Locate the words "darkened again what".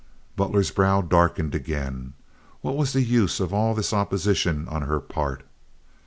1.03-2.75